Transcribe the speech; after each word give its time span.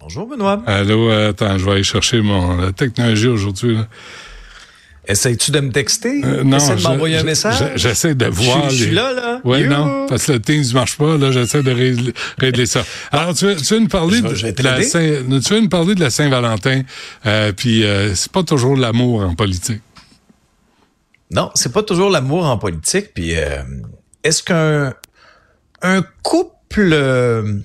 Bonjour 0.00 0.26
Benoît. 0.26 0.62
Allô, 0.66 1.10
attends, 1.10 1.58
je 1.58 1.64
vais 1.64 1.72
aller 1.72 1.82
chercher 1.82 2.20
mon 2.20 2.56
la 2.56 2.72
technologie 2.72 3.28
aujourd'hui. 3.28 3.78
Essayes-tu 5.06 5.50
de 5.50 5.60
me 5.60 5.72
texter? 5.72 6.22
Euh, 6.24 6.44
non, 6.44 6.56
Essayes 6.58 6.76
de 6.76 6.82
m'envoyer 6.82 7.16
un 7.18 7.22
message? 7.22 7.56
je- 7.74 7.78
J'essaie 7.78 8.14
de 8.14 8.26
voir. 8.26 8.70
je 8.70 8.84
suis 8.84 8.90
là, 8.92 9.12
là. 9.12 9.40
Oui, 9.44 9.64
non, 9.64 10.06
parce 10.08 10.26
que 10.26 10.32
le 10.32 10.40
Teams 10.40 10.62
ne 10.62 10.72
marche 10.74 10.96
pas. 10.96 11.16
Là, 11.16 11.32
j'essaie 11.32 11.62
de 11.62 11.70
régler, 11.72 12.12
régler 12.38 12.66
ça. 12.66 12.82
Alors, 13.10 13.34
tu 13.34 13.46
veux, 13.46 13.56
tu 13.56 13.74
veux 13.74 13.80
nous 13.80 13.88
parler 13.88 14.20
de, 14.20 14.28
la 14.28 14.52
t'aider. 14.74 14.82
Saint, 14.84 15.00
tu 15.00 15.54
veux 15.54 15.60
nous 15.60 15.68
parler 15.68 15.94
de 15.94 16.00
la 16.00 16.10
Saint-Valentin, 16.10 16.82
euh, 17.26 17.52
puis 17.52 17.84
euh, 17.84 18.14
c'est 18.14 18.30
pas 18.32 18.42
toujours 18.42 18.76
l'amour 18.76 19.22
en 19.22 19.34
politique. 19.34 19.80
Non, 21.32 21.50
c'est 21.54 21.72
pas 21.72 21.82
toujours 21.82 22.10
l'amour 22.10 22.46
en 22.46 22.58
politique. 22.58 23.12
Puis 23.14 23.34
euh, 23.36 23.62
est-ce 24.24 24.42
qu'un 24.42 24.94
un 25.82 26.02
couple 26.22 26.90
euh, 26.92 27.58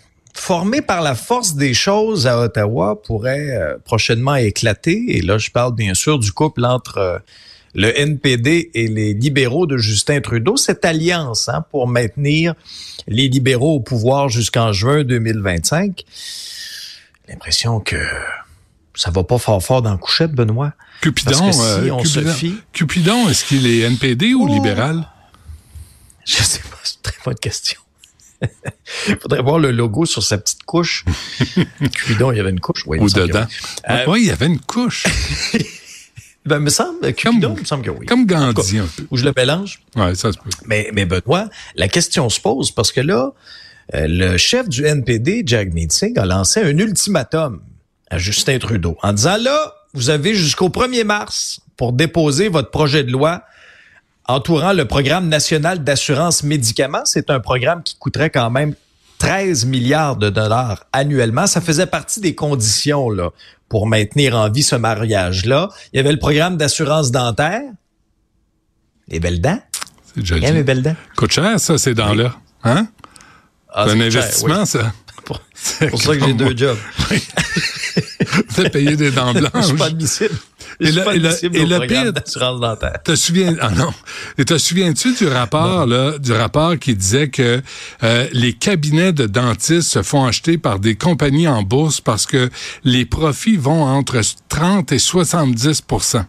formé 0.46 0.82
par 0.84 1.02
la 1.02 1.16
force 1.16 1.56
des 1.56 1.74
choses 1.74 2.28
à 2.28 2.40
Ottawa 2.40 3.02
pourrait 3.02 3.50
euh, 3.50 3.78
prochainement 3.84 4.36
éclater? 4.36 5.04
Et 5.18 5.22
là, 5.22 5.40
je 5.40 5.50
parle 5.50 5.74
bien 5.74 5.96
sûr 5.96 6.20
du 6.20 6.32
couple 6.32 6.66
entre 6.66 6.98
euh, 7.00 7.18
le 7.74 7.98
NPD 8.00 8.70
et 8.76 8.88
les 8.88 9.16
libéraux 9.16 9.66
de 9.66 9.78
Justin 9.78 10.22
Trudeau, 10.22 10.56
cette 10.56 10.86
alliance 10.86 11.50
hein, 11.50 11.66
pour 11.72 11.88
maintenir 11.88 12.54
les 13.08 13.28
libéraux 13.28 13.76
au 13.76 13.80
pouvoir 13.80 14.30
jusqu'en 14.30 14.72
juin 14.72 15.04
2025. 15.04 16.04
L'impression 17.28 17.80
que 17.80 17.98
ça 18.94 19.10
va 19.10 19.24
pas 19.24 19.40
fort 19.40 19.64
fort 19.64 19.82
dans 19.82 19.92
la 19.92 19.98
couchette, 19.98 20.32
Benoît. 20.32 20.74
Cupidon, 21.02 21.32
Parce 21.40 21.58
que 21.58 21.64
si 21.84 21.90
euh, 21.90 21.94
on 21.96 22.04
se 22.06 22.20
fie- 22.24 22.58
Cupidon, 22.72 23.28
est-ce 23.30 23.44
qu'il 23.46 23.66
est 23.66 23.80
NPD 23.80 24.36
ou 24.36 24.48
Oh. 24.48 24.54
libéral? 24.54 25.08
Je 26.24 26.36
sais 26.36 26.60
pas, 26.60 26.78
c'est 26.84 26.96
une 26.98 27.02
très 27.02 27.18
bonne 27.26 27.36
question. 27.40 27.82
Il 29.08 29.18
faudrait 29.22 29.42
voir 29.42 29.60
le 29.60 29.72
logo 29.72 30.06
sur 30.06 30.24
sa 30.24 30.38
petite 30.38 30.64
couche. 30.64 31.06
Cupidon, 31.94 32.32
il 32.32 32.38
y 32.38 32.40
avait 32.40 32.50
une 32.50 32.60
couche. 32.60 32.84
Oui, 32.86 33.00
Ou 33.00 33.10
dedans? 33.10 33.46
oui. 33.50 33.56
Euh, 33.90 34.04
oui, 34.08 34.22
il 34.24 34.28
y 34.28 34.32
avait 34.32 34.48
une 34.48 34.60
couche. 34.60 35.06
Ben, 36.46 36.58
il 36.58 36.62
me 36.62 36.70
semble, 36.70 37.12
Cupidon, 37.14 37.56
me 37.56 37.66
semble 37.66 37.84
que 37.84 37.90
oui. 37.90 38.06
Comme 38.06 38.28
Gandhi, 38.28 38.78
un 38.78 38.86
peu. 38.86 39.08
Ou 39.10 39.18
je 39.18 39.26
le 39.26 39.34
mélange. 39.36 39.82
Ouais, 39.96 40.14
ça 40.14 40.32
se 40.32 40.38
peut. 40.38 40.52
Mais, 40.68 40.92
mais 40.94 41.06
Benoît, 41.06 41.50
la 41.76 41.88
question 41.88 42.30
se 42.30 42.40
pose 42.40 42.70
parce 42.70 42.92
que 42.92 43.02
là, 43.02 43.34
euh, 43.96 44.06
le 44.08 44.38
chef 44.38 44.70
du 44.70 44.86
NPD, 44.86 45.42
Jack 45.44 45.70
Singh, 45.90 46.20
a 46.20 46.26
lancé 46.28 46.60
un 46.60 46.78
ultimatum 46.78 47.62
à 48.12 48.20
Justin 48.20 48.60
Trudeau 48.60 48.96
en 49.02 49.14
disant 49.14 49.38
là, 49.38 49.74
vous 49.96 50.12
avez 50.12 50.36
jusqu'au 50.36 50.70
1er 50.70 51.04
mars 51.04 51.62
pour 51.78 51.94
déposer 51.94 52.48
votre 52.48 52.70
projet 52.70 53.04
de 53.04 53.12
loi 53.12 53.44
entourant 54.28 54.74
le 54.74 54.86
programme 54.86 55.28
national 55.28 55.84
d'assurance 55.84 56.44
médicaments. 56.44 57.04
C'est 57.06 57.30
un 57.30 57.40
programme 57.40 57.84
qui 57.84 57.96
coûterait 57.98 58.30
quand 58.30 58.50
même 58.50 58.74
13 59.20 59.66
milliards 59.66 60.16
de 60.18 60.30
dollars 60.30 60.86
annuellement. 60.94 61.48
Ça 61.48 61.62
faisait 61.62 61.86
partie 61.86 62.20
des 62.20 62.36
conditions 62.36 63.10
là, 63.10 63.30
pour 63.70 63.88
maintenir 63.88 64.36
en 64.36 64.50
vie 64.50 64.64
ce 64.64 64.76
mariage-là. 64.76 65.70
Il 65.94 65.98
y 65.98 66.00
avait 66.00 66.12
le 66.12 66.20
programme 66.20 66.58
d'assurance 66.58 67.12
dentaire. 67.12 67.62
Les 69.08 69.20
belles 69.20 69.42
dents. 69.42 69.60
C'est 70.16 70.26
joli. 70.26 70.52
Mes 70.52 70.64
belles 70.64 70.82
dents. 70.82 70.96
Coûte 71.16 71.32
cher, 71.32 71.60
ça, 71.60 71.78
ces 71.78 71.94
dents-là. 71.94 72.36
Hein? 72.64 72.88
Ah, 73.72 73.86
c'est 73.88 73.94
un 74.02 74.10
cher, 74.10 74.22
investissement, 74.24 74.62
oui. 74.62 74.68
ça. 74.68 74.94
Pour- 75.24 75.42
C'est 75.54 75.90
pour 75.90 76.02
ça 76.02 76.16
que 76.16 76.26
j'ai 76.26 76.34
deux 76.34 76.56
jobs. 76.58 76.78
T'as 78.56 78.70
payé 78.70 78.96
des 78.96 79.12
dents 79.12 79.34
Je 79.34 79.40
suis 79.40 79.50
blanches. 79.50 79.76
pas 79.78 79.86
admissible. 79.86 80.36
Et 80.80 80.92
pas 80.92 81.16
et 81.16 81.20
pire-. 81.88 82.14
Te 83.04 83.16
souviens 83.16 83.56
ah 83.62 83.72
non 83.72 83.94
et 84.38 84.46
te 84.46 84.58
souviens-tu 84.58 85.14
du 85.14 85.28
rapport 85.28 85.86
là 85.86 86.18
du 86.18 86.32
rapport 86.32 86.78
qui 86.78 86.96
disait 86.96 87.30
que 87.30 87.62
euh, 88.04 88.28
les 88.34 88.54
cabinets 88.54 89.14
de 89.14 89.26
dentistes 89.26 89.90
se 89.90 90.04
font 90.04 90.26
acheter 90.26 90.58
par 90.58 90.80
des 90.80 90.96
compagnies 90.96 91.48
en 91.48 91.64
bourse 91.64 92.02
parce 92.02 92.26
que 92.26 92.50
les 92.84 93.06
profits 93.06 93.58
vont 93.58 93.84
entre 93.84 94.22
30 94.50 94.92
et 94.92 94.98
70% 94.98 96.26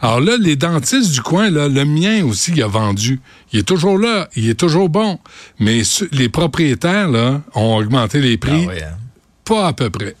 alors 0.00 0.20
là, 0.20 0.36
les 0.38 0.56
dentistes 0.56 1.12
du 1.12 1.20
coin, 1.20 1.50
là, 1.50 1.68
le 1.68 1.84
mien 1.84 2.24
aussi, 2.24 2.52
il 2.52 2.62
a 2.62 2.66
vendu. 2.66 3.20
Il 3.52 3.60
est 3.60 3.68
toujours 3.68 3.98
là, 3.98 4.28
il 4.36 4.48
est 4.48 4.58
toujours 4.58 4.88
bon. 4.88 5.18
Mais 5.58 5.82
les 6.12 6.28
propriétaires, 6.28 7.08
là, 7.08 7.42
ont 7.54 7.76
augmenté 7.76 8.20
les 8.20 8.38
prix, 8.38 8.66
Ah 8.68 8.72
oui, 8.72 8.82
hein. 8.82 8.96
pas 9.44 9.68
à 9.68 9.72
peu 9.72 9.90
près. 9.90 10.16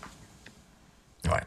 Ouais. 1.24 1.40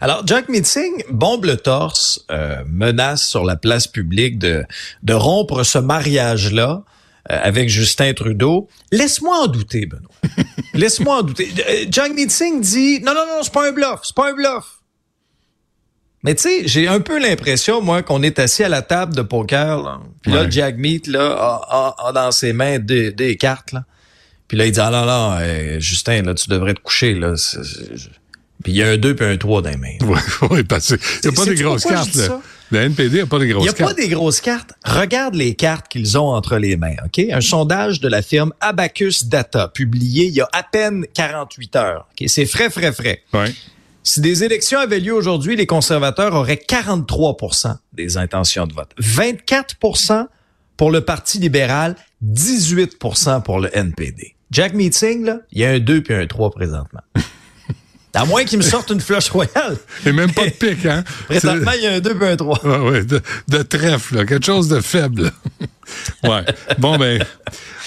Alors, 0.00 0.26
Jack 0.26 0.48
Meeting 0.48 1.02
bombe 1.10 1.46
le 1.46 1.56
torse, 1.56 2.24
euh, 2.30 2.62
menace 2.66 3.26
sur 3.26 3.44
la 3.44 3.56
place 3.56 3.86
publique 3.88 4.38
de, 4.38 4.64
de 5.02 5.14
rompre 5.14 5.64
ce 5.64 5.78
mariage-là 5.78 6.84
euh, 7.30 7.38
avec 7.42 7.68
Justin 7.68 8.12
Trudeau. 8.12 8.68
Laisse-moi 8.92 9.36
en 9.36 9.46
douter, 9.46 9.86
Benoît. 9.86 10.10
Laisse-moi 10.74 11.16
en 11.18 11.22
douter. 11.22 11.48
Euh, 11.68 11.86
Jack 11.90 12.12
Meeting 12.14 12.60
dit 12.60 13.00
non, 13.00 13.14
non, 13.14 13.26
non, 13.26 13.42
c'est 13.42 13.52
pas 13.52 13.66
un 13.68 13.72
bluff, 13.72 14.00
c'est 14.04 14.14
pas 14.14 14.30
un 14.30 14.34
bluff. 14.34 14.64
Mais 16.22 16.34
tu 16.34 16.42
sais, 16.42 16.62
j'ai 16.66 16.88
un 16.88 17.00
peu 17.00 17.18
l'impression, 17.20 17.80
moi, 17.80 18.02
qu'on 18.02 18.22
est 18.22 18.38
assis 18.38 18.64
à 18.64 18.68
la 18.68 18.82
table 18.82 19.14
de 19.14 19.22
poker, 19.22 19.82
là. 19.82 20.00
Puis 20.22 20.32
là. 20.32 20.48
Jack 20.50 20.76
Meat, 20.76 21.06
là, 21.06 21.32
a, 21.38 21.94
a- 21.98 22.08
a 22.08 22.12
dans 22.12 22.32
ses 22.32 22.52
mains 22.52 22.78
des, 22.80 23.12
des 23.12 23.36
cartes, 23.36 23.72
là. 23.72 23.84
Puis 24.48 24.56
là, 24.56 24.66
il 24.66 24.72
dit, 24.72 24.80
ah 24.80 24.90
non, 24.90 25.04
non, 25.06 25.36
euh, 25.40 25.78
Justin, 25.80 26.22
là, 26.22 26.34
tu 26.34 26.48
devrais 26.48 26.74
te 26.74 26.80
coucher, 26.80 27.14
là. 27.14 27.34
Puis 28.66 28.72
il 28.72 28.78
y 28.78 28.82
a 28.82 28.88
un 28.88 28.96
2 28.96 29.14
puis 29.14 29.24
un 29.24 29.36
3 29.36 29.62
dans 29.62 29.70
les 29.70 29.76
mains. 29.76 29.96
Oui, 30.02 30.18
oui, 30.50 30.64
parce 30.64 30.88
qu'il 30.88 30.98
n'y 31.30 31.38
a 31.38 31.40
pas 31.40 31.44
des 31.44 31.54
grosses 31.54 31.84
cartes. 31.84 32.14
Là. 32.16 32.40
Le 32.72 32.80
NPD 32.80 33.18
n'a 33.20 33.26
pas 33.26 33.38
des 33.38 33.46
Il 33.46 33.52
grosses 33.52 33.62
n'y 33.62 33.68
a 33.68 33.72
cartes. 33.74 33.94
pas 33.94 34.02
des 34.02 34.08
grosses 34.08 34.40
cartes. 34.40 34.72
Regarde 34.84 35.36
les 35.36 35.54
cartes 35.54 35.86
qu'ils 35.86 36.18
ont 36.18 36.30
entre 36.30 36.56
les 36.58 36.76
mains, 36.76 36.96
OK? 37.04 37.24
Un 37.30 37.40
sondage 37.40 38.00
de 38.00 38.08
la 38.08 38.22
firme 38.22 38.52
Abacus 38.60 39.26
Data, 39.26 39.68
publié 39.68 40.24
il 40.24 40.34
y 40.34 40.40
a 40.40 40.48
à 40.52 40.64
peine 40.64 41.06
48 41.14 41.76
heures. 41.76 42.08
OK? 42.10 42.28
C'est 42.28 42.44
frais, 42.44 42.68
frais, 42.68 42.90
frais. 42.90 43.22
Ouais. 43.32 43.54
Si 44.02 44.20
des 44.20 44.42
élections 44.42 44.80
avaient 44.80 44.98
lieu 44.98 45.14
aujourd'hui, 45.14 45.54
les 45.54 45.66
conservateurs 45.66 46.34
auraient 46.34 46.60
43% 46.68 47.76
des 47.92 48.16
intentions 48.16 48.66
de 48.66 48.74
vote. 48.74 48.90
24% 49.00 50.26
pour 50.76 50.90
le 50.90 51.02
Parti 51.02 51.38
libéral, 51.38 51.94
18% 52.24 53.44
pour 53.44 53.60
le 53.60 53.70
NPD. 53.78 54.34
Jack 54.50 54.74
Meeting, 54.74 55.24
là, 55.24 55.38
il 55.52 55.60
y 55.60 55.64
a 55.64 55.70
un 55.70 55.78
2 55.78 56.02
puis 56.02 56.14
un 56.14 56.26
3 56.26 56.50
présentement. 56.50 57.02
À 58.16 58.24
moins 58.24 58.44
qu'il 58.44 58.58
me 58.58 58.62
sorte 58.64 58.90
une 58.90 59.00
flush 59.00 59.28
royale. 59.30 59.76
Et 60.04 60.12
même 60.12 60.32
pas 60.32 60.46
de 60.46 60.50
pic, 60.58 60.86
hein? 60.86 61.04
Présentement, 61.28 61.72
il 61.76 61.82
y 61.82 61.86
a 61.86 61.92
un 61.92 62.00
2 62.00 62.14
puis 62.14 62.28
un 62.28 62.36
3. 62.36 62.64
Ouais, 62.66 62.78
ouais, 62.90 63.04
de, 63.04 63.20
de 63.48 63.62
trèfle, 63.62 64.16
là, 64.16 64.24
quelque 64.24 64.46
chose 64.46 64.68
de 64.68 64.80
faible. 64.80 65.30
ouais. 66.24 66.44
Bon, 66.78 66.96
ben, 66.96 67.22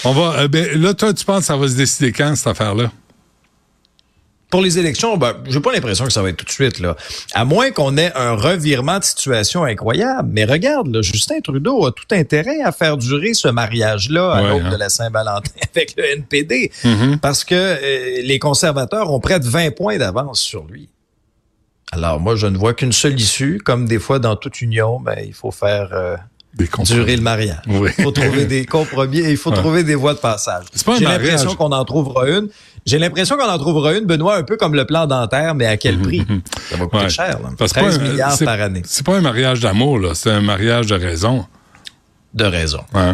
on 0.04 0.14
va. 0.14 0.42
euh, 0.42 0.48
ben, 0.48 0.80
là, 0.80 0.94
toi, 0.94 1.14
tu 1.14 1.26
penses 1.26 1.40
que 1.42 1.46
ça 1.46 1.58
va 1.58 1.68
se 1.68 1.74
décider 1.76 2.12
quand, 2.12 2.36
cette 2.36 2.48
affaire-là? 2.48 2.92
Pour 4.50 4.62
les 4.62 4.80
élections, 4.80 5.16
ben, 5.16 5.36
j'ai 5.48 5.60
pas 5.60 5.72
l'impression 5.72 6.06
que 6.06 6.12
ça 6.12 6.24
va 6.24 6.30
être 6.30 6.38
tout 6.38 6.46
de 6.46 6.50
suite, 6.52 6.80
là. 6.80 6.96
À 7.34 7.46
moins 7.46 7.70
qu'on 7.70 7.98
ait 7.98 8.12
un 8.16 8.34
revirement 8.34 8.98
de 8.98 9.04
situation 9.04 9.64
incroyable. 9.64 10.30
Mais 10.32 10.44
regarde, 10.44 10.88
là, 10.88 11.04
Justin 11.04 11.40
Trudeau 11.42 11.86
a 11.86 11.92
tout 11.92 12.08
intérêt 12.12 12.60
à 12.62 12.72
faire 12.72 12.98
durer 12.98 13.36
ce 13.36 13.48
mariage-là 13.48 14.32
à 14.32 14.42
Ouais, 14.42 14.50
l'aube 14.50 14.64
hein. 14.66 14.72
de 14.72 14.76
la 14.78 14.90
Saint-Valentin 14.90 15.52
avec 15.76 15.94
le 15.98 16.04
NPD. 16.04 16.72
Mm-hmm. 16.84 17.18
Parce 17.20 17.44
que 17.44 17.54
euh, 17.56 18.22
les 18.24 18.40
conservateurs 18.40 19.14
ont 19.14 19.20
près 19.20 19.40
de 19.40 19.48
20 19.48 19.76
points 19.76 19.98
d'avance 19.98 20.40
sur 20.40 20.66
lui. 20.66 20.90
Alors, 21.92 22.20
moi, 22.20 22.36
je 22.36 22.48
ne 22.48 22.58
vois 22.58 22.74
qu'une 22.74 22.92
seule 22.92 23.20
issue. 23.20 23.60
Comme 23.64 23.88
des 23.88 24.00
fois, 24.00 24.18
dans 24.20 24.36
toute 24.36 24.62
union, 24.62 25.00
ben, 25.00 25.18
il 25.26 25.34
faut 25.34 25.52
faire 25.52 25.90
euh, 25.94 26.18
Des 26.58 26.68
durer 26.84 27.16
le 27.16 27.22
mariage. 27.22 27.60
Oui. 27.68 27.92
Il 27.98 28.04
faut 28.04 28.12
trouver 28.12 28.46
des 28.46 28.66
compromis 28.66 29.20
et 29.20 29.30
il 29.32 29.38
faut 29.38 29.52
Ouais. 29.52 29.56
trouver 29.58 29.84
des 29.84 29.96
voies 29.96 30.14
de 30.16 30.20
passage. 30.20 30.66
C'est 30.74 30.86
pas 30.86 30.94
un 30.96 30.98
J'ai 30.98 31.06
l'impression 31.06 31.56
qu'on 31.56 31.72
en 31.72 31.86
trouvera 31.86 32.28
une. 32.28 32.48
J'ai 32.86 32.98
l'impression 32.98 33.38
qu'on 33.38 33.48
en 33.50 33.58
trouvera 33.60 33.94
une, 33.96 34.06
Benoît, 34.06 34.36
un 34.38 34.44
peu 34.44 34.58
comme 34.58 34.74
le 34.74 34.86
plan 34.86 35.06
dentaire, 35.06 35.54
mais 35.54 35.68
à 35.68 35.78
quel 35.78 36.00
prix? 36.00 36.26
Ça 36.70 36.78
va 36.78 36.86
coûter 36.88 37.04
Ouais. 37.04 37.10
cher. 37.10 37.40
Là. 37.42 37.50
Parce 37.58 37.72
que 37.72 37.80
13 37.80 37.98
pas 38.00 38.04
un- 38.04 38.10
milliards 38.10 38.38
par 38.40 38.62
année. 38.62 38.82
C'est 38.86 39.06
pas 39.06 39.16
un 39.18 39.22
mariage 39.22 39.60
d'amour, 39.60 40.00
là. 40.00 40.16
C'est 40.16 40.32
un 40.32 40.42
mariage 40.42 40.88
de 40.88 40.96
raison. 40.96 41.46
De 42.32 42.44
raison. 42.46 42.82
Ouais. 42.94 43.14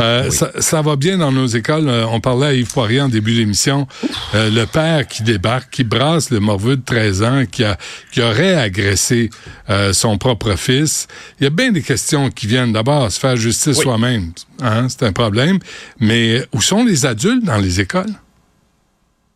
Euh, 0.00 0.30
ça, 0.32 0.50
ça 0.58 0.82
va 0.82 0.96
bien 0.96 1.16
dans 1.18 1.30
nos 1.30 1.46
écoles. 1.46 1.88
Euh, 1.88 2.04
on 2.08 2.20
parlait 2.20 2.46
à 2.48 2.52
Yves 2.54 2.72
Poirier 2.72 3.00
en 3.00 3.08
début 3.08 3.36
d'émission. 3.36 3.86
Euh, 4.34 4.50
le 4.50 4.66
père 4.66 5.06
qui 5.06 5.22
débarque, 5.22 5.70
qui 5.70 5.84
brasse 5.84 6.30
le 6.30 6.40
morveux 6.40 6.76
de 6.76 6.82
13 6.84 7.22
ans, 7.22 7.44
qui, 7.48 7.62
a, 7.62 7.78
qui 8.10 8.20
aurait 8.20 8.56
agressé 8.56 9.30
euh, 9.70 9.92
son 9.92 10.18
propre 10.18 10.56
fils. 10.56 11.06
Il 11.38 11.44
y 11.44 11.46
a 11.46 11.50
bien 11.50 11.70
des 11.70 11.82
questions 11.82 12.30
qui 12.30 12.48
viennent 12.48 12.72
d'abord 12.72 13.12
se 13.12 13.20
faire 13.20 13.36
justice 13.36 13.76
Oui. 13.76 13.82
soi-même. 13.84 14.32
Hein, 14.60 14.88
c'est 14.88 15.04
un 15.04 15.12
problème. 15.12 15.60
Mais 16.00 16.44
où 16.52 16.60
sont 16.60 16.84
les 16.84 17.06
adultes 17.06 17.44
dans 17.44 17.58
les 17.58 17.78
écoles? 17.80 18.10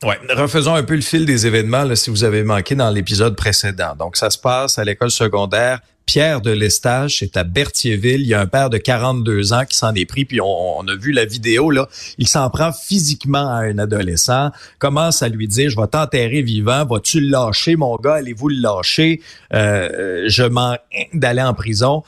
Ouais, 0.02 0.18
refaisons 0.30 0.74
un 0.74 0.82
peu 0.82 0.96
le 0.96 1.00
fil 1.00 1.24
des 1.26 1.46
événements 1.46 1.84
là, 1.84 1.94
si 1.94 2.10
vous 2.10 2.24
avez 2.24 2.42
manqué 2.42 2.74
dans 2.74 2.90
l'épisode 2.90 3.36
précédent. 3.36 3.94
Donc 3.96 4.16
ça 4.16 4.30
se 4.30 4.38
passe 4.38 4.80
à 4.80 4.84
l'école 4.84 5.12
secondaire 5.12 5.78
Pierre 6.06 6.40
de 6.40 6.50
Lestage, 6.50 7.18
c'est 7.18 7.36
à 7.36 7.44
Berthierville. 7.44 8.22
Il 8.22 8.26
y 8.26 8.34
a 8.34 8.40
un 8.40 8.46
père 8.46 8.70
de 8.70 8.78
42 8.78 9.52
ans 9.52 9.64
qui 9.64 9.76
s'en 9.76 9.94
est 9.94 10.04
pris, 10.04 10.24
puis 10.24 10.40
on, 10.40 10.86
a 10.86 10.94
vu 10.96 11.12
la 11.12 11.24
vidéo, 11.24 11.70
là. 11.70 11.88
Il 12.18 12.28
s'en 12.28 12.50
prend 12.50 12.72
physiquement 12.72 13.48
à 13.48 13.60
un 13.60 13.78
adolescent, 13.78 14.50
commence 14.78 15.22
à 15.22 15.28
lui 15.28 15.48
dire, 15.48 15.70
je 15.70 15.76
vais 15.76 15.86
t'enterrer 15.86 16.42
vivant, 16.42 16.84
vas-tu 16.84 17.20
le 17.20 17.28
lâcher, 17.28 17.76
mon 17.76 17.96
gars, 17.96 18.14
allez-vous 18.14 18.48
le 18.48 18.60
lâcher? 18.60 19.20
Euh, 19.54 20.24
je 20.28 20.42
m'en 20.42 20.76
d'aller 21.12 21.42
en 21.42 21.54
prison. 21.54 22.02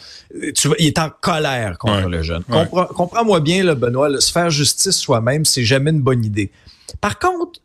Tu 0.55 0.69
vois, 0.69 0.77
il 0.79 0.87
est 0.87 0.99
en 0.99 1.11
colère 1.21 1.79
contre 1.79 2.09
le 2.09 2.23
jeune. 2.23 2.43
Comprends-moi 2.45 3.41
bien, 3.41 3.65
là, 3.65 3.75
Benoît, 3.75 4.21
se 4.21 4.33
faire 4.33 4.51
justice 4.51 4.97
soi-même, 4.97 5.45
c'est 5.45 5.65
jamais 5.65 5.91
une 5.91 6.03
bonne 6.03 6.25
idée. 6.25 6.51
Par 7.01 7.19
contre, 7.19 7.61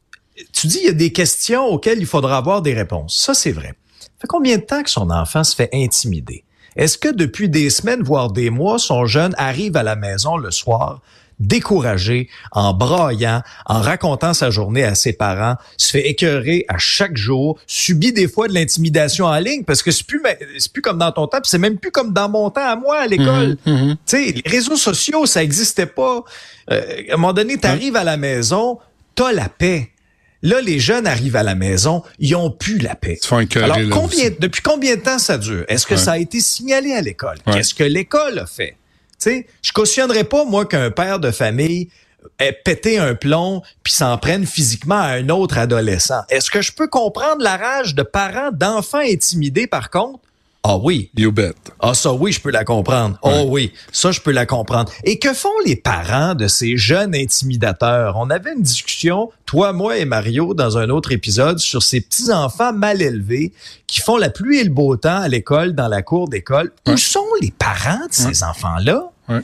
tu 0.54 0.68
dis, 0.68 0.80
il 0.82 0.86
y 0.86 0.90
a 0.90 0.94
des 0.94 1.12
questions 1.12 1.66
auxquelles 1.66 2.00
il 2.00 2.06
faudra 2.06 2.38
avoir 2.38 2.62
des 2.62 2.74
réponses. 2.74 3.18
Ça, 3.18 3.34
c'est 3.34 3.52
vrai. 3.52 3.76
Fait 4.20 4.28
combien 4.28 4.58
de 4.58 4.64
temps 4.64 4.84
que 4.84 4.90
son 4.90 5.10
enfant 5.10 5.44
se 5.44 5.56
fait 5.56 5.70
intimider? 5.74 6.44
Est-ce 6.76 6.98
que 6.98 7.10
depuis 7.10 7.50
des 7.50 7.70
semaines, 7.70 8.04
voire 8.04 8.32
des 8.32 8.50
mois, 8.50 8.80
son 8.80 9.06
jeune 9.06 9.34
arrive 9.38 9.76
à 9.76 9.84
la 9.84 9.96
maison 9.96 10.38
le 10.38 10.52
soir 10.52 11.02
découragé, 11.40 12.28
en 12.52 12.74
braillant, 12.74 13.42
en 13.66 13.82
racontant 13.82 14.34
sa 14.34 14.50
journée 14.50 14.84
à 14.84 14.96
ses 14.96 15.14
parents, 15.14 15.56
se 15.78 15.92
fait 15.92 16.10
écœurer 16.10 16.66
à 16.68 16.78
chaque 16.78 17.16
jour, 17.16 17.58
subit 17.66 18.12
des 18.12 18.28
fois 18.28 18.48
de 18.48 18.54
l'intimidation 18.54 19.26
en 19.26 19.40
ligne 19.40 19.64
parce 19.64 19.82
que 19.82 19.92
c'est 19.92 20.06
plus 20.06 20.22
c'est 20.58 20.72
plus 20.72 20.82
comme 20.82 20.98
dans 20.98 21.12
ton 21.12 21.28
temps, 21.28 21.40
c'est 21.44 21.58
même 21.58 21.78
plus 21.78 21.92
comme 21.92 22.14
dans 22.14 22.30
mon 22.30 22.50
temps 22.50 22.68
à 22.68 22.76
moi 22.76 22.98
à 23.00 23.08
l'école. 23.08 23.58
Tu 23.66 23.98
sais, 24.06 24.26
les 24.34 24.44
réseaux 24.46 24.76
sociaux, 24.76 25.26
ça 25.26 25.44
existait 25.44 25.86
pas. 25.86 26.24
Euh, 26.72 26.82
à 27.10 27.14
un 27.14 27.18
moment 27.18 27.34
donné, 27.34 27.58
tu 27.58 27.68
arrives 27.68 27.96
à 27.96 28.04
la 28.04 28.18
maison, 28.18 28.80
t'as 29.16 29.32
la 29.32 29.50
paix. 29.50 29.92
Là, 30.42 30.62
les 30.62 30.80
jeunes 30.80 31.06
arrivent 31.06 31.36
à 31.36 31.44
la 31.44 31.56
maison, 31.56 32.04
ils 32.18 32.36
ont 32.36 32.50
plus 32.50 32.78
la 32.78 32.96
paix. 32.96 33.18
Alors, 33.62 33.78
combien, 33.92 34.30
depuis 34.40 34.62
combien 34.62 34.96
de 34.96 35.02
temps 35.02 35.20
ça 35.20 35.38
dure? 35.38 35.66
Est-ce 35.68 35.86
que 35.86 35.96
ça 35.98 36.14
a 36.14 36.18
été 36.18 36.40
signalé 36.40 36.94
à 36.94 37.02
l'école? 37.02 37.38
Qu'est-ce 37.52 37.74
que 37.74 37.84
l'école 37.84 38.40
a 38.40 38.46
fait? 38.46 38.76
Sais, 39.18 39.48
je 39.62 39.74
cautionnerais 39.74 40.24
pas, 40.24 40.46
moi, 40.46 40.66
qu'un 40.66 40.92
père 40.92 41.20
de 41.20 41.32
famille 41.32 41.90
ait 42.40 42.54
pété 42.54 42.98
un 42.98 43.16
plomb 43.16 43.62
puis 43.84 43.92
s'en 43.94 44.18
prenne 44.18 44.46
physiquement 44.46 45.00
à 45.00 45.08
un 45.08 45.28
autre 45.28 45.58
adolescent. 45.58 46.22
Est-ce 46.30 46.50
que 46.50 46.62
je 46.62 46.72
peux 46.72 46.88
comprendre 46.88 47.42
la 47.42 47.58
rage 47.58 47.96
de 47.96 48.04
parents 48.04 48.52
d'enfants 48.54 49.00
intimidés, 49.00 49.68
par 49.68 49.90
contre? 49.90 50.20
Ah 50.64 50.78
oui. 50.78 51.10
You 51.18 51.32
bet. 51.32 51.54
Ah 51.80 51.94
ça 51.94 52.14
oui, 52.14 52.32
je 52.32 52.42
peux 52.42 52.52
la 52.52 52.66
comprendre. 52.66 53.18
Oh 53.22 53.46
oui, 53.48 53.72
ça 53.92 54.12
je 54.12 54.20
peux 54.20 54.32
la 54.32 54.46
comprendre. 54.46 54.92
Et 55.06 55.18
que 55.18 55.34
font 55.34 55.50
les 55.66 55.78
parents 55.78 56.36
de 56.36 56.48
ces 56.48 56.76
jeunes 56.76 57.16
intimidateurs? 57.16 58.18
On 58.18 58.30
avait 58.30 58.54
une 58.54 58.64
discussion 58.64 59.30
toi, 59.46 59.74
moi 59.74 59.98
et 59.98 60.06
Mario 60.06 60.54
dans 60.54 60.78
un 60.78 60.90
autre 60.90 61.12
épisode 61.12 61.60
sur 61.60 61.82
ces 61.82 62.02
petits 62.02 62.32
enfants 62.32 62.72
mal 62.74 63.02
élevés 63.02 63.52
qui 63.88 64.02
font 64.02 64.18
la 64.18 64.30
pluie 64.30 64.60
et 64.60 64.64
le 64.64 64.70
beau 64.70 64.96
temps 64.96 65.22
à 65.22 65.28
l'école, 65.28 65.74
dans 65.74 65.88
la 65.88 66.02
cour 66.02 66.30
d'école. 66.30 66.72
Où 66.88 66.98
sont 66.98 67.26
les 67.42 67.52
parents 67.52 68.06
de 68.08 68.14
ces 68.14 68.44
enfants-là? 68.44 69.10
Ouais. 69.28 69.42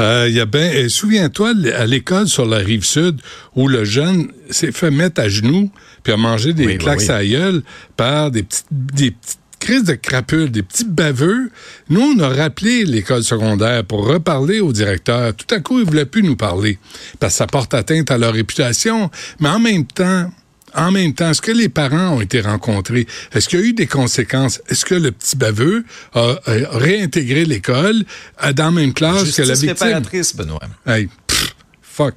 Euh, 0.00 0.28
y 0.30 0.40
a 0.40 0.46
ben, 0.46 0.88
souviens-toi 0.88 1.52
à 1.76 1.84
l'école 1.86 2.28
sur 2.28 2.46
la 2.46 2.58
rive 2.58 2.84
sud 2.84 3.20
où 3.56 3.68
le 3.68 3.84
jeune 3.84 4.32
s'est 4.50 4.72
fait 4.72 4.90
mettre 4.90 5.20
à 5.20 5.28
genoux 5.28 5.70
puis 6.02 6.12
a 6.12 6.16
mangé 6.16 6.52
des 6.52 6.78
claques 6.78 7.08
à 7.08 7.24
gueule 7.24 7.62
par 7.96 8.30
des 8.30 8.44
petites, 8.44 8.66
des 8.70 9.10
petites 9.10 9.38
crise 9.58 9.84
de 9.84 9.94
crapule, 9.94 10.50
des 10.50 10.62
petits 10.62 10.84
baveux. 10.84 11.50
Nous, 11.88 12.00
on 12.00 12.18
a 12.20 12.28
rappelé 12.28 12.84
l'école 12.84 13.22
secondaire 13.22 13.84
pour 13.84 14.06
reparler 14.06 14.60
au 14.60 14.72
directeur. 14.72 15.34
Tout 15.34 15.54
à 15.54 15.60
coup, 15.60 15.80
ils 15.80 15.84
voulaient 15.84 16.06
plus 16.06 16.22
nous 16.22 16.36
parler 16.36 16.78
parce 17.18 17.34
que 17.34 17.38
ça 17.38 17.46
porte 17.46 17.74
atteinte 17.74 18.10
à 18.10 18.18
leur 18.18 18.32
réputation. 18.32 19.10
Mais 19.40 19.48
en 19.48 19.58
même 19.58 19.86
temps, 19.86 20.30
en 20.74 20.92
même 20.92 21.14
temps, 21.14 21.30
est-ce 21.30 21.42
que 21.42 21.52
les 21.52 21.68
parents 21.68 22.16
ont 22.16 22.20
été 22.20 22.40
rencontrés? 22.40 23.06
Est-ce 23.32 23.48
qu'il 23.48 23.60
y 23.60 23.62
a 23.62 23.66
eu 23.66 23.72
des 23.72 23.86
conséquences? 23.86 24.60
Est-ce 24.68 24.84
que 24.84 24.94
le 24.94 25.12
petit 25.12 25.36
baveux 25.36 25.84
a, 26.14 26.36
réintégré 26.46 27.44
l'école 27.44 28.04
dans 28.54 28.64
la 28.66 28.70
même 28.70 28.92
classe 28.92 29.34
que 29.34 29.42
la 29.42 29.54
victime? 29.54 29.70
réparatrice, 29.70 30.36
Benoît. 30.36 30.60
Hey, 30.86 31.08
fuck. 31.82 32.14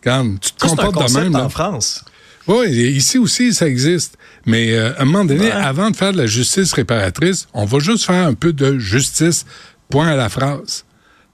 Regarde, 0.00 0.38
tu 0.40 0.52
te 0.52 0.66
comportes 0.66 1.12
de 1.12 1.18
même. 1.18 1.34
en 1.34 1.48
France. 1.48 2.04
Oui, 2.46 2.68
ici 2.68 3.18
aussi, 3.18 3.54
ça 3.54 3.66
existe. 3.66 4.18
Mais 4.46 4.72
euh, 4.72 4.94
à 4.98 5.02
un 5.02 5.04
moment 5.06 5.24
donné, 5.24 5.50
avant 5.50 5.90
de 5.90 5.96
faire 5.96 6.12
de 6.12 6.18
la 6.18 6.26
justice 6.26 6.72
réparatrice, 6.72 7.48
on 7.54 7.64
va 7.64 7.78
juste 7.78 8.04
faire 8.04 8.26
un 8.26 8.34
peu 8.34 8.52
de 8.52 8.78
justice, 8.78 9.46
point 9.88 10.08
à 10.08 10.16
la 10.16 10.28
phrase. 10.28 10.84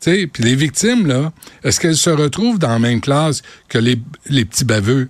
Puis 0.00 0.30
les 0.38 0.54
victimes, 0.54 1.06
là, 1.06 1.32
est-ce 1.62 1.78
qu'elles 1.80 1.96
se 1.96 2.10
retrouvent 2.10 2.58
dans 2.58 2.70
la 2.70 2.78
même 2.78 3.00
classe 3.00 3.42
que 3.68 3.78
les, 3.78 4.00
les 4.26 4.44
petits 4.44 4.64
baveux? 4.64 5.08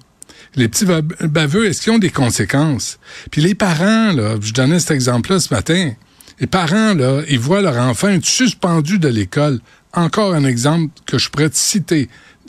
Les 0.56 0.69
petits 0.69 0.85
baveux, 0.85 1.67
est-ce 1.67 1.82
qu'ils 1.82 1.93
ont 1.93 1.99
des 1.99 2.11
conséquences? 2.11 2.99
Puis 3.31 3.41
les 3.41 3.55
parents, 3.55 4.12
là, 4.12 4.37
je 4.41 4.53
donnais 4.53 4.81
cet 4.81 4.91
exemple-là 4.91 5.38
ce 5.38 5.55
matin, 5.55 5.93
les 6.41 6.46
parents, 6.46 6.94
là, 6.94 7.23
ils 7.29 7.38
voient 7.38 7.61
leur 7.61 7.76
enfant 7.76 8.08
être 8.08 8.25
suspendu 8.25 8.99
de 8.99 9.08
l'école. 9.08 9.61
Encore 9.93 10.35
un 10.35 10.44
exemple 10.44 10.91
que 11.06 11.19
je 11.19 11.29
pourrais 11.29 11.50
te 11.50 11.56
citer. 11.56 12.08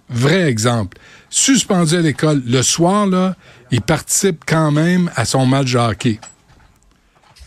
Vrai 0.09 0.43
exemple. 0.43 0.97
Suspendu 1.31 1.95
à 1.95 2.01
l'école. 2.01 2.43
Le 2.45 2.61
soir, 2.61 3.07
là, 3.07 3.35
il 3.71 3.81
participe 3.81 4.43
quand 4.45 4.69
même 4.71 5.09
à 5.15 5.25
son 5.25 5.45
match 5.45 5.71
de 5.71 5.79
hockey. 5.79 6.19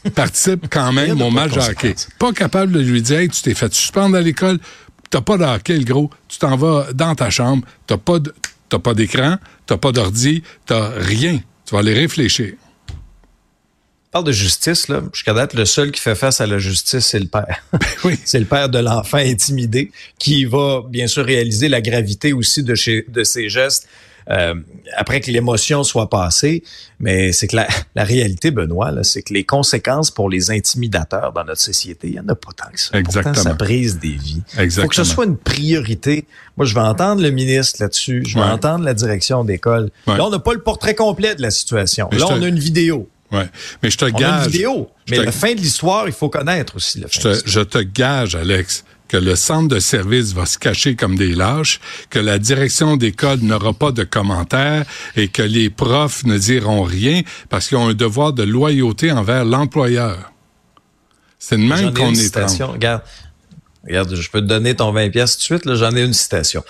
Il 0.04 0.10
participe 0.10 0.66
quand 0.70 0.90
même 1.00 1.20
au 1.20 1.30
match 1.30 1.52
de 1.52 1.60
hockey. 1.60 1.94
Pas 2.18 2.32
capable 2.32 2.72
de 2.72 2.80
lui 2.80 3.02
dire, 3.02 3.20
tu 3.30 3.42
t'es 3.42 3.54
fait 3.54 3.72
suspendre 3.72 4.16
à 4.16 4.22
l'école, 4.22 4.58
t'as 5.10 5.20
pas 5.20 5.36
de 5.36 5.44
hockey, 5.44 5.76
le 5.76 5.84
gros, 5.84 6.10
tu 6.28 6.38
t'en 6.38 6.56
vas 6.56 6.92
dans 6.94 7.14
ta 7.14 7.28
chambre, 7.28 7.64
t'as 7.86 7.98
pas 7.98 8.18
d'écran, 8.94 9.36
t'as 9.66 9.76
pas 9.76 9.92
d'ordi, 9.92 10.42
t'as 10.66 10.88
rien. 10.96 11.38
Tu 11.66 11.74
vas 11.74 11.80
aller 11.80 11.94
réfléchir. 11.94 12.54
Parle 14.14 14.26
de 14.26 14.30
justice, 14.30 14.86
là. 14.86 15.02
Jusqu'à 15.12 15.34
date, 15.34 15.54
le 15.54 15.64
seul 15.64 15.90
qui 15.90 16.00
fait 16.00 16.14
face 16.14 16.40
à 16.40 16.46
la 16.46 16.58
justice, 16.58 17.04
c'est 17.04 17.18
le 17.18 17.26
père. 17.26 17.64
oui. 18.04 18.16
C'est 18.24 18.38
le 18.38 18.44
père 18.44 18.68
de 18.68 18.78
l'enfant 18.78 19.16
intimidé 19.16 19.90
qui 20.20 20.44
va, 20.44 20.82
bien 20.88 21.08
sûr, 21.08 21.24
réaliser 21.24 21.68
la 21.68 21.80
gravité 21.80 22.32
aussi 22.32 22.62
de, 22.62 22.76
chez, 22.76 23.04
de 23.08 23.24
ses 23.24 23.48
gestes 23.48 23.88
euh, 24.30 24.54
après 24.96 25.20
que 25.20 25.32
l'émotion 25.32 25.82
soit 25.82 26.08
passée. 26.08 26.62
Mais 27.00 27.32
c'est 27.32 27.48
que 27.48 27.56
la, 27.56 27.66
la, 27.96 28.04
réalité, 28.04 28.52
Benoît, 28.52 28.92
c'est 29.02 29.22
que 29.22 29.34
les 29.34 29.42
conséquences 29.42 30.12
pour 30.12 30.30
les 30.30 30.52
intimidateurs 30.52 31.32
dans 31.32 31.42
notre 31.42 31.60
société, 31.60 32.06
il 32.06 32.12
n'y 32.12 32.20
en 32.20 32.28
a 32.28 32.36
pas 32.36 32.52
tant 32.56 32.70
que 32.70 32.80
ça. 32.80 32.96
Exactement. 32.96 33.34
ça 33.34 33.54
brise 33.54 33.98
des 33.98 34.14
vies. 34.14 34.42
Il 34.60 34.70
faut 34.70 34.86
que 34.86 34.94
ce 34.94 35.02
soit 35.02 35.24
une 35.24 35.36
priorité. 35.36 36.24
Moi, 36.56 36.66
je 36.66 36.74
vais 36.74 36.82
entendre 36.82 37.20
le 37.20 37.30
ministre 37.30 37.82
là-dessus. 37.82 38.22
Je 38.24 38.38
vais 38.38 38.44
entendre 38.44 38.84
la 38.84 38.94
direction 38.94 39.42
d'école. 39.42 39.90
Là, 40.06 40.24
on 40.24 40.30
n'a 40.30 40.38
pas 40.38 40.54
le 40.54 40.62
portrait 40.62 40.94
complet 40.94 41.34
de 41.34 41.42
la 41.42 41.50
situation. 41.50 42.08
là, 42.12 42.26
on 42.30 42.40
a 42.40 42.46
une 42.46 42.60
vidéo. 42.60 43.08
Ouais. 43.34 43.48
Mais 43.82 43.90
je 43.90 43.98
te 43.98 44.04
on 44.04 44.08
gage. 44.08 44.42
A 44.42 44.44
une 44.44 44.50
vidéo. 44.50 44.90
Mais 45.10 45.18
la 45.18 45.32
fin 45.32 45.54
de 45.54 45.60
l'histoire, 45.60 46.06
il 46.06 46.12
faut 46.12 46.28
connaître 46.28 46.76
aussi 46.76 47.00
la 47.00 47.08
fin. 47.08 47.32
Je 47.32 47.40
te, 47.40 47.48
je 47.48 47.60
te 47.60 47.78
gage, 47.78 48.34
Alex, 48.34 48.84
que 49.08 49.16
le 49.16 49.36
centre 49.36 49.68
de 49.68 49.80
service 49.80 50.32
va 50.32 50.46
se 50.46 50.58
cacher 50.58 50.96
comme 50.96 51.16
des 51.16 51.34
lâches, 51.34 51.80
que 52.10 52.18
la 52.18 52.38
direction 52.38 52.96
d'école 52.96 53.40
n'aura 53.40 53.72
pas 53.72 53.92
de 53.92 54.04
commentaires 54.04 54.84
et 55.16 55.28
que 55.28 55.42
les 55.42 55.70
profs 55.70 56.24
ne 56.24 56.38
diront 56.38 56.82
rien 56.82 57.22
parce 57.48 57.68
qu'ils 57.68 57.76
ont 57.76 57.88
un 57.88 57.94
devoir 57.94 58.32
de 58.32 58.42
loyauté 58.42 59.12
envers 59.12 59.44
l'employeur. 59.44 60.32
C'est 61.38 61.58
de 61.58 61.62
même 61.62 61.92
qu'on 61.92 62.14
est 62.14 62.62
Regarde, 62.62 63.02
regarde, 63.84 64.14
je 64.14 64.30
peux 64.30 64.40
te 64.40 64.46
donner 64.46 64.74
ton 64.74 64.92
20 64.92 65.10
pièces 65.10 65.36
tout 65.36 65.54
de 65.54 65.60
suite, 65.60 65.74
j'en 65.74 65.94
ai 65.94 66.02
une 66.02 66.14
citation. 66.14 66.64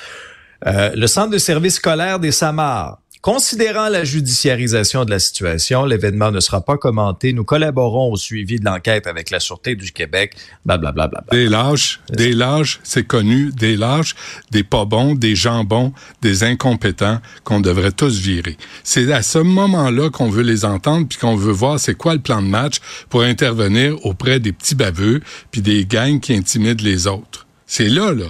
Euh, 0.67 0.91
le 0.95 1.07
centre 1.07 1.31
de 1.31 1.39
service 1.39 1.75
scolaire 1.75 2.19
des 2.19 2.33
Samars 2.33 2.99
Considérant 3.25 3.89
la 3.89 4.05
judiciarisation 4.05 5.07
de 5.07 5.11
la 5.11 5.19
situation, 5.19 5.87
l'événement 5.87 6.31
ne 6.31 6.41
sera 6.41 6.61
pas 6.61 6.77
commenté. 6.77 7.33
Nous 7.33 7.43
collaborons 7.43 8.13
au 8.13 8.17
suivi 8.17 8.61
de 8.61 8.67
l'enquête 8.67 9.07
avec 9.07 9.31
la 9.31 9.41
Sûreté 9.41 9.77
du 9.77 9.93
Québec, 9.93 10.37
blablabla. 10.67 11.07
Bla, 11.07 11.23
bla, 11.23 11.25
bla, 11.31 11.39
des 11.39 11.49
lâches, 11.49 12.01
des 12.13 12.35
lâches, 12.35 12.81
c'est 12.83 13.07
connu, 13.07 13.51
des 13.51 13.77
lâches, 13.77 14.15
des 14.51 14.63
pas 14.63 14.85
bons, 14.85 15.15
des 15.15 15.35
jambons, 15.35 15.95
des 16.21 16.45
incompétents 16.45 17.19
qu'on 17.45 17.61
devrait 17.61 17.93
tous 17.93 18.19
virer. 18.19 18.59
C'est 18.83 19.11
à 19.11 19.23
ce 19.23 19.39
moment-là 19.39 20.11
qu'on 20.11 20.29
veut 20.29 20.43
les 20.43 20.67
entendre 20.67 21.09
puis 21.09 21.17
qu'on 21.17 21.35
veut 21.35 21.51
voir 21.51 21.81
c'est 21.81 21.95
quoi 21.95 22.13
le 22.13 22.21
plan 22.21 22.43
de 22.43 22.49
match 22.49 22.77
pour 23.09 23.23
intervenir 23.23 24.05
auprès 24.05 24.39
des 24.39 24.53
petits 24.53 24.75
baveux 24.75 25.23
puis 25.51 25.63
des 25.63 25.87
gangs 25.87 26.21
qui 26.21 26.35
intimident 26.35 26.85
les 26.85 27.07
autres. 27.07 27.47
C'est 27.67 27.89
là, 27.89 28.13
là. 28.13 28.27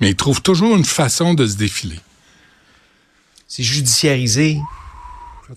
Mais 0.00 0.12
ils 0.12 0.16
trouvent 0.16 0.40
toujours 0.40 0.74
une 0.74 0.86
façon 0.86 1.34
de 1.34 1.46
se 1.46 1.58
défiler 1.58 1.98
c'est 3.50 3.64
judiciarisé. 3.64 4.58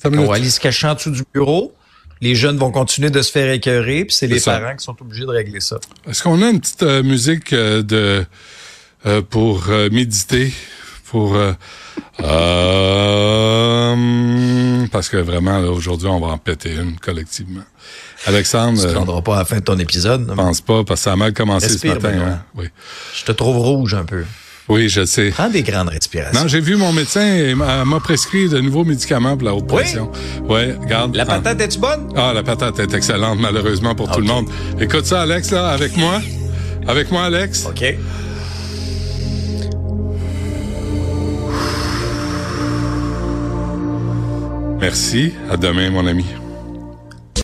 On 0.03 0.25
va 0.25 0.35
aller 0.35 0.49
se 0.49 0.59
cacher 0.59 0.87
en 0.87 0.95
dessous 0.95 1.11
du 1.11 1.21
bureau. 1.31 1.75
Les 2.21 2.33
jeunes 2.33 2.57
vont 2.57 2.71
continuer 2.71 3.11
de 3.11 3.21
se 3.21 3.31
faire 3.31 3.51
écœurer, 3.51 4.05
puis 4.05 4.15
c'est 4.15 4.25
les 4.27 4.39
parents 4.39 4.75
qui 4.75 4.83
sont 4.83 4.99
obligés 4.99 5.25
de 5.25 5.29
régler 5.29 5.59
ça. 5.59 5.77
Est-ce 6.07 6.23
qu'on 6.23 6.41
a 6.41 6.49
une 6.49 6.59
petite 6.59 6.81
euh, 6.81 7.03
musique 7.03 7.53
euh, 7.53 7.83
de 7.83 8.25
euh, 9.05 9.21
pour 9.21 9.67
méditer, 9.91 10.51
pour 11.05 11.33
parce 14.91 15.09
que 15.09 15.17
vraiment 15.17 15.59
aujourd'hui 15.59 16.07
on 16.07 16.19
va 16.19 16.27
en 16.27 16.37
péter 16.39 16.73
une 16.73 16.97
collectivement. 16.97 17.63
Alexandre, 18.25 18.81
tu 18.81 18.87
ne 18.87 18.93
rendras 18.93 19.21
pas 19.21 19.35
à 19.35 19.39
la 19.39 19.45
fin 19.45 19.57
de 19.57 19.63
ton 19.63 19.77
épisode. 19.77 20.25
Je 20.29 20.33
pense 20.33 20.61
pas 20.61 20.83
parce 20.83 21.01
que 21.01 21.03
ça 21.03 21.13
a 21.13 21.15
mal 21.15 21.33
commencé 21.33 21.69
ce 21.69 21.85
matin. 21.87 22.13
Hein? 22.25 22.43
Oui. 22.55 22.69
Je 23.13 23.25
te 23.25 23.33
trouve 23.33 23.57
rouge 23.57 23.93
un 23.93 24.05
peu. 24.05 24.23
Oui, 24.69 24.87
je 24.87 25.03
sais. 25.05 25.29
Prends 25.29 25.49
des 25.49 25.61
grandes 25.63 25.89
respirations. 25.89 26.41
Non, 26.41 26.47
j'ai 26.47 26.61
vu 26.61 26.75
mon 26.77 26.93
médecin 26.93 27.25
et 27.25 27.53
m'a 27.53 27.83
prescrit 28.01 28.47
de 28.47 28.59
nouveaux 28.59 28.85
médicaments 28.85 29.35
pour 29.35 29.45
la 29.45 29.53
haute 29.53 29.67
pression. 29.67 30.09
Oui, 30.47 30.71
regarde. 30.81 31.15
La 31.15 31.23
Ah. 31.23 31.25
patate 31.25 31.61
est-tu 31.61 31.79
bonne? 31.79 32.09
Ah, 32.15 32.31
la 32.33 32.43
patate 32.43 32.79
est 32.79 32.93
excellente, 32.93 33.39
malheureusement 33.39 33.93
pour 33.93 34.09
tout 34.09 34.21
le 34.21 34.27
monde. 34.27 34.47
Écoute 34.79 35.05
ça, 35.05 35.21
Alex, 35.23 35.51
là, 35.51 35.69
avec 35.69 35.97
moi. 35.97 36.21
Avec 36.87 37.11
moi, 37.11 37.23
Alex. 37.25 37.65
OK. 37.65 37.83
Merci. 44.79 45.33
À 45.49 45.57
demain, 45.57 45.89
mon 45.89 46.05
ami. 46.07 46.25